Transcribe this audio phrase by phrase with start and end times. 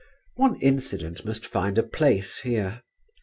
[0.35, 2.81] One incident must find a place here.